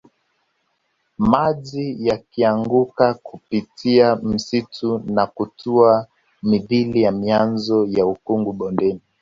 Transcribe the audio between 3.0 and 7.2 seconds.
kupitia msituni na kutua mithili ya